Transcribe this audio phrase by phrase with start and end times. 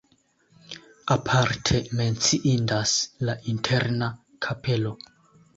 [1.15, 2.95] Aparte menciindas
[3.29, 4.11] la interna
[4.47, 4.99] kapelo.